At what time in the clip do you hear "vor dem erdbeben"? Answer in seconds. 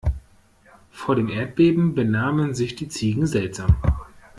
0.89-1.93